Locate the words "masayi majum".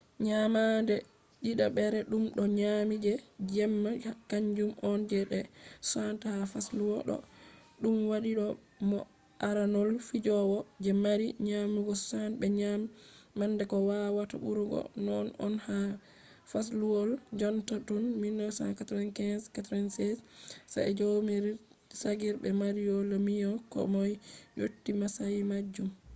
24.99-25.89